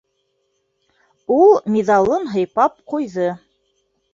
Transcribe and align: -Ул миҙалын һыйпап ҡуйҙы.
-Ул 1.35 1.53
миҙалын 1.75 2.27
һыйпап 2.33 2.77
ҡуйҙы. 2.95 3.29